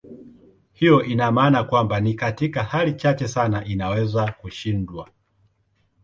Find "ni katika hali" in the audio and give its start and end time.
1.99-2.93